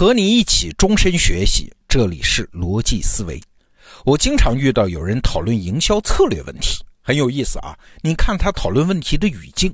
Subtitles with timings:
[0.00, 3.38] 和你一起终身学习，这里是逻辑思维。
[4.06, 7.76] 我经常遇到有人讨论营销策略问题，很有意思啊。
[8.00, 9.70] 你看他讨论问题的语境，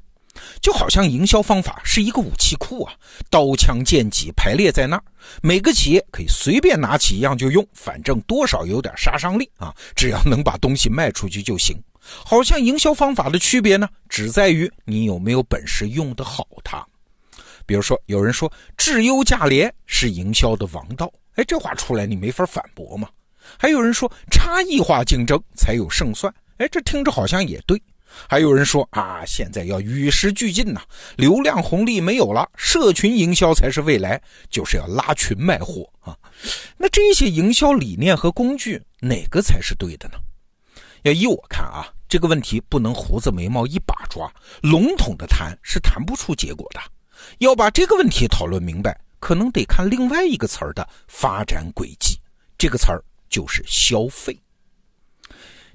[0.60, 2.92] 就好像营销方法是一个武器库啊，
[3.31, 5.03] 刀枪剑戟排列在那儿，
[5.42, 11.81] 每个企业可以随便拿起一样就用，反正多少有点杀伤力啊，只要能把东西卖出去就行。
[12.01, 16.84] 好像营销方法的区别呢，只在于你有没有本事用得好它。
[17.66, 23.09] 比如说，有人说质优价廉是营销的王道，哎，这话出来你没法反驳嘛。
[23.59, 27.80] 还有人说差异化竞争才有胜算，哎，这听着好像也对。
[28.29, 30.80] 还有人说啊，现在要与时俱进呐，
[31.16, 36.17] 流量红利没有了，社群营销才是未来，就是要拉群卖货啊。
[36.78, 40.14] 那这些营销理念和工具哪个才是对的呢？
[41.03, 46.80] 要依我看啊，这个问题不能胡子眉毛一把抓，笼统的谈是谈不出结果的。
[47.38, 52.19] 要把这个问题讨论明白，可能得看另外一个词儿的发展轨迹。
[52.58, 54.39] 这个词儿就是消费。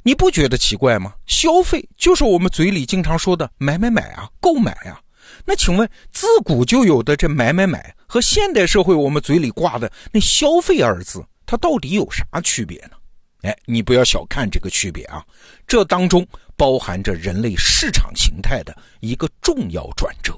[0.04, 1.14] 你不觉得奇怪吗？
[1.28, 5.00] 消费就是我们嘴里经常说的买买买啊，购买啊。
[5.46, 12.92] 那请问，自古就有的这买买买和现代社会我们嘴里挂的那消费二字，它到底有啥区别呢？
[13.44, 15.24] 哎，你不要小看这个区别啊，
[15.68, 20.34] 这当中包含着人类市场形态的一个重要转折。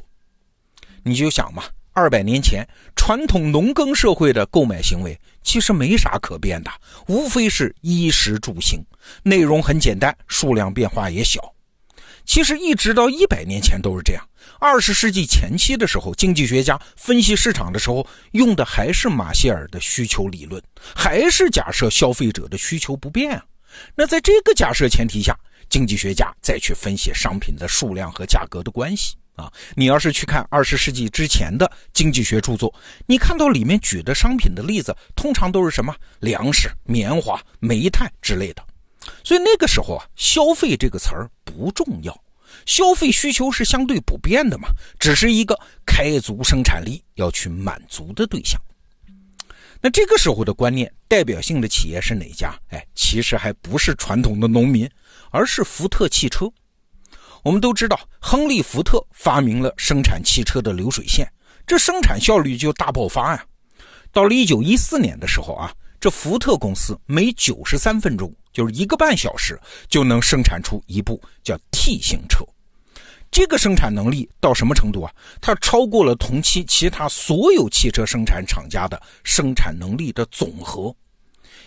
[1.04, 6.72] 你就想嘛，二百年前传统农耕社会的购买行为其实没啥可变的，
[7.08, 8.84] 无非是衣食住行，
[9.24, 11.54] 内容很简单，数量变化也小。
[12.26, 14.26] 其实一直到一百年前都是这样。
[14.60, 20.64] 二十世纪前期的时候，经济学家分析市场的时候用的还是马歇尔的需求理论，
[20.96, 23.44] 还是假设消费者的需求不变啊。
[23.94, 25.38] 那在这个假设前提下，
[25.70, 29.18] 经济学家再去分析商品的数量和价格的关系。
[29.36, 32.74] 啊，你要是去看二十世纪之前的经济学著作，
[33.08, 38.64] 你看到里面举的商品的例子，通常都是什么粮食、棉花、煤炭之类的。
[39.24, 42.16] 所以那个时候啊，消费这个词儿不重要，
[42.66, 48.62] 消费需求是相对不变的嘛，只是一个开足生产力要去满足的对象。
[49.82, 52.58] 那这个时候的观念，代表性的企业是哪家？
[52.70, 54.90] 哎，其实还不是传统的农民，
[55.32, 56.50] 而是福特汽车。
[57.44, 61.30] 我们都知道，亨利·福特发明了生产汽车的流水线，
[61.68, 63.46] 这生产效率就大爆发呀。
[64.14, 69.60] 到了1914年的时候啊，这福特公司每93分钟，就是一个半小时，
[69.90, 72.46] 就能生产出一部叫 T 型车。
[73.30, 75.12] 这个生产能力到什么程度啊？
[75.42, 80.96] 它超过了同期其他所有汽车生产厂家的生产能力的总和。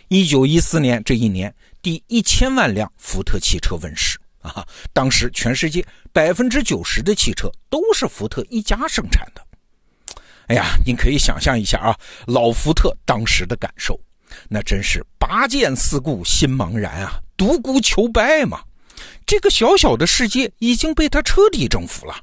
[0.08, 4.18] 1914年这一年，第一千万辆福特汽车问世。
[4.50, 9.42] 啊，当时全世界百分之九十的汽车都是福特一家生产的。
[10.48, 13.98] 哎呀，你可以想象一下啊，老福特当时的感受，
[14.48, 18.62] 那真是拔剑四顾心茫然啊，独孤求败嘛。
[19.26, 22.14] 这个小小的世界已经被他彻底征服了，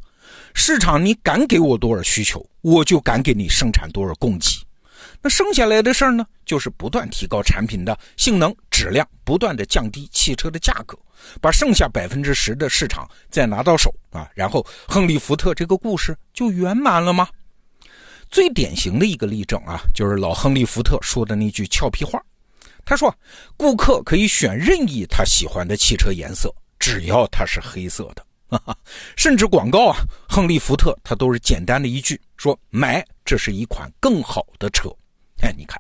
[0.54, 4.62] 市场你敢给我多少需求，我就敢给你生产多少供给。
[5.24, 11.00] 那剩下来的事儿呢，就是不断提高产品的性能、质量，不断的降低汽车的价格，
[11.40, 17.30] 把剩下百分之十的市场再拿到手啊，然后亨利·福特这个故事就圆满了吗？
[18.30, 22.22] 最典型的一个例证啊，就是老亨利·福特说的那句俏皮话，
[22.84, 23.16] 他说
[23.56, 28.26] ：“顾客可以选任意他喜欢的汽车颜色，只要它是黑色的。
[29.16, 29.98] ”甚至广告啊，
[30.28, 34.94] 亨利·福特他都是简单的一句说：“买，这是一款更好的车。”
[35.44, 35.78] 哎，你看，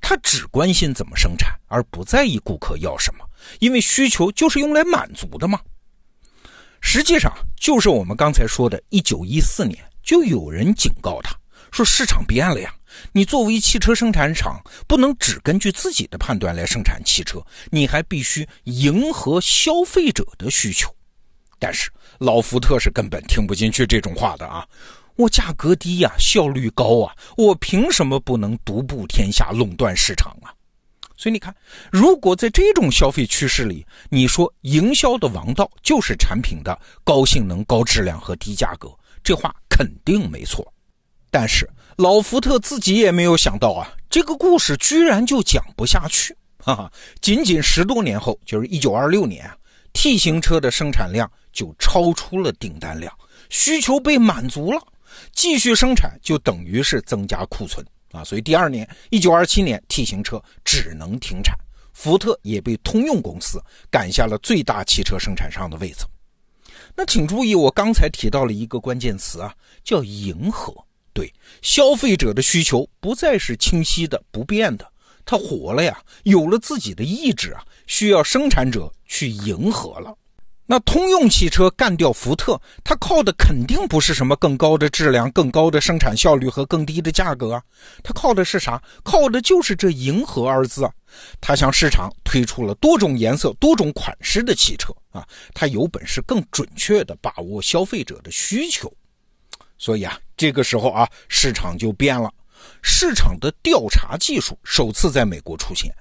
[0.00, 3.24] 他只关心怎么生产，而不在意顾客要什么，
[3.58, 5.60] 因为需求就是用来满足的嘛。
[6.80, 11.36] 实际上，就是我们刚才说的，一九一四年就有人警告他
[11.72, 12.72] 说：“市场变了呀，
[13.12, 20.88] 你作为汽车生产厂，不能只根据自己的判断来生产汽车，你还必须迎合消费者的需求。”
[21.58, 24.66] 但是老福特是根本听不进去这种话的啊。
[25.20, 30.48] 我价格低呀，效率高啊，我凭什么不能独步天下，垄断市场啊？
[31.14, 31.54] 所以你看，
[31.92, 38.88] 如果在这种消费趋势里，你说营销的王道就是产品的高性能、高质量和低价格，
[39.22, 40.66] 这话肯定没错。
[41.30, 46.34] 但是老福特自己也没有想到啊，这个故事居然就讲不下去。
[46.56, 46.90] 哈哈，
[47.20, 49.54] 仅仅十多年后，就是一九二六年啊
[49.92, 53.14] ，T 型车的生产量就超出了订单量，
[53.50, 54.80] 需求被满足了。
[55.32, 61.56] 继续生产就等于是增加库存啊，所以第二年，一九二七年，T 型车只能停产，
[61.92, 66.04] 福特也被通用公司赶下了最大汽车生产商的位子。
[66.96, 69.54] 那请注意，我刚才提到了一个关键词啊，
[69.84, 70.74] 叫迎合。
[71.12, 74.92] 对，消费者的需求不再是清晰的、不变的，
[75.24, 80.16] 他活了呀，有了自己的意志啊，需要生产者去迎合了。
[80.70, 87.62] 那通用汽车干掉福特，它靠的肯定不是什么更高的质量、更高的生产效率和更低的价格啊，
[88.04, 88.80] 它靠的是啥？
[89.02, 90.92] 靠的就是这“迎合”二字啊。
[91.40, 98.88] 它向市场推出了多种颜色、多种款式的汽车啊，它有本事更准确地把握消费者的需求。
[99.76, 102.32] 所以啊，这个时候啊，市场就变了，
[102.80, 105.92] 市场的调查技术首次在美国出现。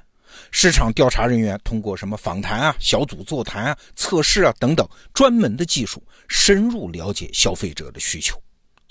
[0.51, 8.41] 市场调查人员通过什么访谈啊、小组座谈啊、测试啊等等专门的技术，深入了解消费者的需求。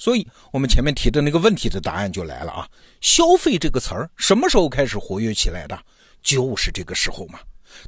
[0.01, 2.69] 所以，我们前面提的那个问题的答案就来了啊！
[3.01, 5.77] 消费这个词儿什么时候开始活跃起来的？
[6.23, 7.41] 就是这个时候嘛。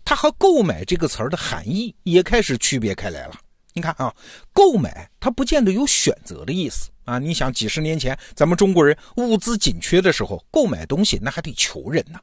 [0.05, 3.35] 它和购买这个词儿的含义也开始区别开来了。
[3.73, 4.13] 你看啊，
[4.53, 7.21] 购买它不见得有选择的意思啊。
[7.21, 12.19] 你想，几十年前咱们中国人物资紧缺的时候，购买东西那还得求人呢。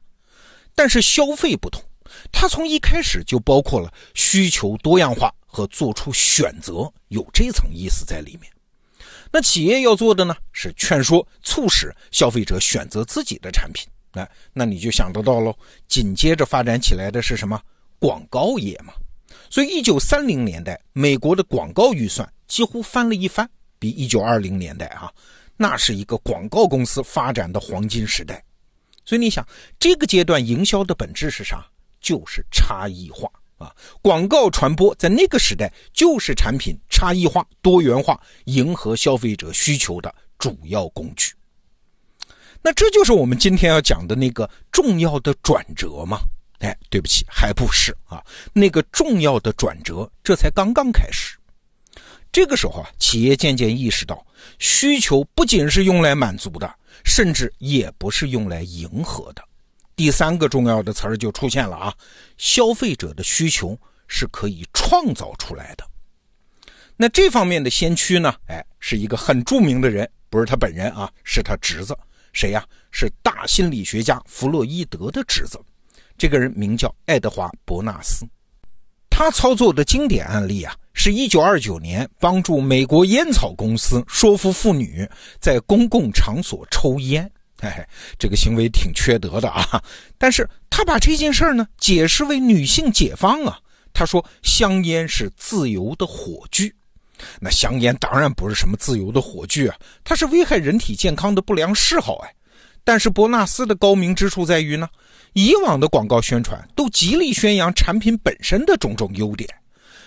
[0.78, 1.82] 但是消费不同，
[2.30, 8.48] 它从一开始就包括了需求多样化和做出选择，有这层意思在里面。
[9.32, 13.88] 那企业要做的呢，是劝说、促使消费者选择自己的产品。
[14.12, 15.52] 哎，那你就想得到喽。
[15.88, 17.60] 紧接着发展起来的是什么？
[17.98, 18.92] 广告业嘛。
[19.50, 23.50] 所以，一九三零年代，美国的广告预算几乎翻了一番，
[23.80, 25.12] 比一九二零年代啊，
[25.56, 28.40] 那是一个广告公司发展的黄金时代。
[29.08, 29.42] 所以你想，
[29.78, 31.66] 这个阶段营销的本质是啥？
[31.98, 33.26] 就是差异化
[33.56, 33.74] 啊！
[34.02, 41.32] 广告传播在那个时代就是产品差异化、多元化、迎合消费者需求的主要工具。
[42.60, 46.20] 那这就是我们今天要讲的那个重要的转折吗？
[46.58, 48.22] 哎，对不起，还不是啊！
[48.52, 51.38] 那个重要的转折这才刚刚开始。
[52.30, 54.22] 这个时候啊，企业渐渐意识到，
[54.58, 56.70] 需求不仅是用来满足的。
[57.04, 59.42] 甚至也不是用来迎合的。
[59.96, 61.94] 第三个重要的词儿就出现了啊，
[62.36, 65.84] 消费者的需求是可以创造出来的。
[66.96, 68.34] 那这方面的先驱呢？
[68.46, 71.96] 哎，是一个很著名的人，不是他本人啊，是他侄子。
[72.32, 72.64] 谁呀？
[72.90, 75.60] 是大心理学家弗洛伊德的侄子。
[76.16, 78.26] 这个人名叫爱德华·伯纳斯。
[79.18, 85.04] 他操作的经典案例啊，是一九二九年帮助美国烟草公司说服妇女
[85.40, 87.28] 在公共场所抽烟。
[87.60, 87.84] 嘿嘿，
[88.16, 89.82] 这个行为挺缺德的啊！
[90.18, 93.58] 但是他把这件事呢解释为女性解放啊。
[93.92, 96.72] 他说香烟是自由的火炬。
[97.40, 99.74] 那香烟当然不是什么自由的火炬啊，
[100.04, 102.32] 它是危害人体健康的不良嗜好哎。
[102.84, 104.88] 但是伯纳斯的高明之处在于呢。
[105.32, 109.48] 以往的广告宣传都极力宣扬产品本身的种种优点，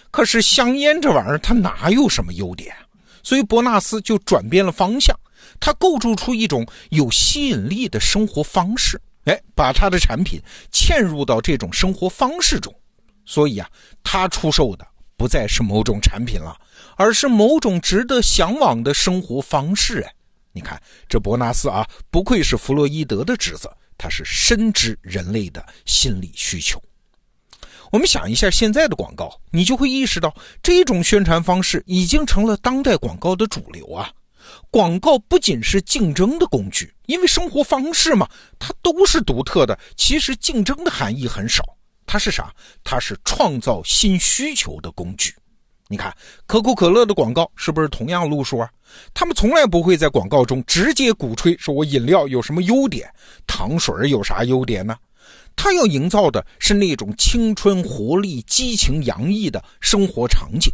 [0.09, 2.75] 可是香烟这玩意儿它哪有什么优点？
[3.23, 5.15] 所以伯纳斯就转变了方向，
[5.59, 10.41] 他构筑出一种有吸引力的生活方式，哎，把他的产品
[10.71, 12.74] 嵌入到这种生活方式中。
[13.24, 13.69] 所以啊，
[14.03, 14.85] 他出售的
[15.15, 16.57] 不再是某种产品了，
[16.95, 20.01] 而是某种值得向往的生活方式。
[20.01, 20.12] 哎，
[20.51, 23.69] 你看这伯纳斯啊，不愧是弗洛伊德的侄子。
[24.01, 26.81] 他是深知人类的心理需求。
[27.92, 34.12] 我们想一下现在的广告，你就会意识到，这种宣传方式已经成了当代广告的主流啊！
[34.71, 38.27] 广告不仅是竞争的工具，因为生活方式嘛，
[38.58, 39.77] 它都是独特的。
[39.96, 41.63] 其实竞争的含义很少，
[42.08, 42.51] 它是啥？
[42.84, 45.36] 它是创造新需求的工具。
[45.91, 46.15] 你看
[46.48, 48.69] 可口可乐的广告是不是同样路数啊？
[49.13, 53.13] 他们从来不会在广告中直接鼓吹说我饮料有什么优点，
[53.45, 54.95] 糖水有啥优点呢？
[55.53, 60.71] 他要营造的是那种青春活力、激情洋溢的生活场景。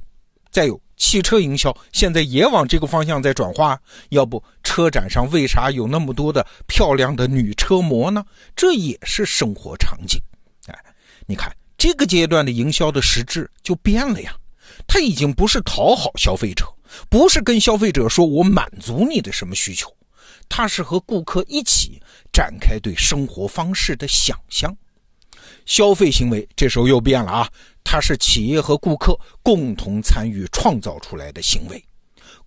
[0.51, 8.23] 再有汽车营销现在也往这个方向在转化，要不车展上为啥有那么多的漂亮的女车模呢？
[8.55, 10.21] 这也是生活场景。
[10.67, 10.75] 哎，
[11.25, 14.35] 你看这个阶段的营销的实质就变了呀。
[14.87, 16.65] 他已经不是讨好消费者，
[17.09, 19.91] 不是跟消费者说我满足你的什么需求，
[20.49, 24.75] 他是和顾客一起展开对生活方式的想象。
[25.65, 27.49] 消费行为这时候又变了啊，
[27.83, 31.83] 它是企业和顾客共同参与创造出来的行为。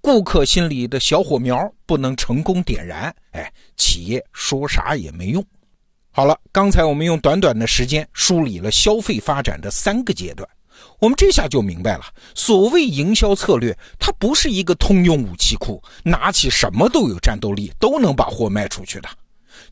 [0.00, 5.44] 顾客心里的小火苗不能成功点燃，哎，企业说啥也没用。
[6.10, 10.48] 好了，刚才我们用短短的时间梳理了消费发展的三个阶段。
[10.98, 19.08] 我们这下就明白了，所谓营销策略，它不是一个通用武器库，拿起什么都有战斗力，都能把货卖出去的。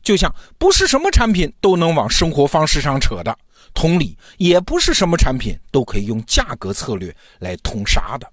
[0.01, 3.37] 就像不是什么产品都能往生活方式上扯的，
[3.73, 8.31] 同理，也不是什么产品都可以用价格策略来通杀的。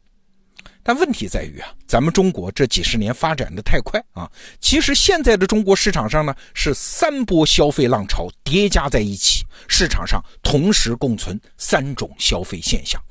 [0.86, 13.02] 但问题在于啊，咱们中国这几十年发展的太快啊，其实现在的中国市场上呢，是三波消费浪潮叠加在一起，市场上同时共存三种消费现象。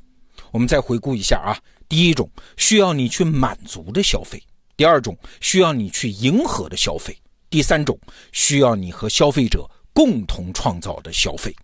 [0.52, 1.52] 我们再回顾一下啊，
[1.86, 4.42] 第一种需要你去满足的消费，
[4.74, 7.14] 第二种需要你去迎合的消费，
[7.50, 7.98] 第三种
[8.32, 11.54] 需要你和消费者共同创造的消费。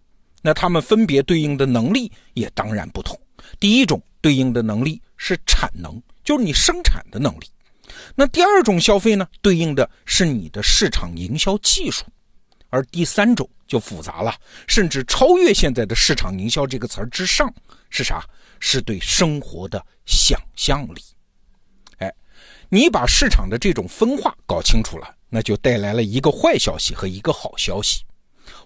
[0.42, 3.18] 那他们分别对应的能力也当然不同。
[3.58, 7.46] 第一种对应的能力是产能，就是你生产的能力；
[8.16, 12.02] 那第二种消费呢，对应的是你的市场营销技术；
[12.70, 14.34] 而第三种就复杂了，
[14.66, 17.54] 甚至超越现在的市场营销这个词儿之上，
[17.88, 18.20] 是啥？
[18.58, 21.00] 是对生活的想象力。
[21.98, 22.12] 哎，
[22.68, 28.04] 你把市场的这种分化搞清楚了，那就带来了一个坏消息和一个好消息。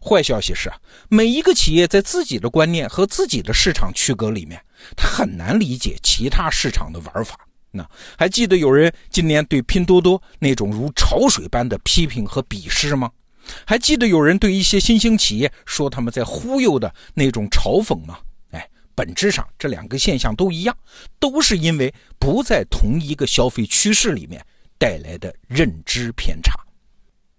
[0.01, 0.73] 坏消息是，
[1.09, 4.61] 每一个企业在自己的观念和自己的市场区隔里面，
[4.97, 7.39] 他很难理解其他市场的玩法。
[7.71, 13.11] 那还记得有人今年对拼多多那种如潮水般的批评和鄙视吗？
[13.65, 18.19] 还记得有人对一些新兴企业说他们在忽悠的那种嘲讽吗？
[18.53, 20.77] 哎，本质上这两个现象都一样，
[21.21, 24.45] 都是因为不在同一个消费趋势里面
[24.79, 26.53] 带来的认知偏差。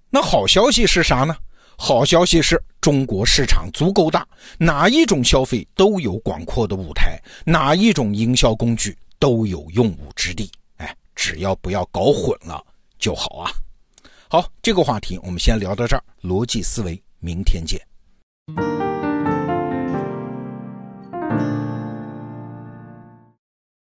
[0.09, 1.35] 那好消息是啥呢？
[1.79, 10.49] 好消息是中国市场足够大，哪一种消费都有广阔的舞台，哪一种营销工具都有用武之地。
[10.77, 12.61] 哎，只要不要搞混了
[12.97, 13.51] 就好啊！
[14.27, 16.03] 好，这个话题我们先聊到这儿。
[16.21, 17.79] 逻辑思维，明天见。